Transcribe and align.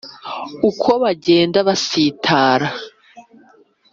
uko 0.69 0.89
bagenda 1.03 1.57
basitara 1.67 2.67